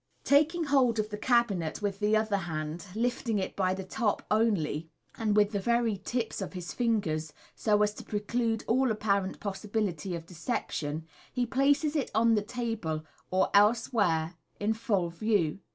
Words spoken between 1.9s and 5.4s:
the other hand (lifting it by the top only, and